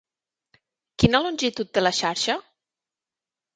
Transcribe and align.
Quina 1.03 1.21
longitud 1.27 1.71
té 1.77 1.85
la 1.85 1.93
xarxa? 2.01 2.39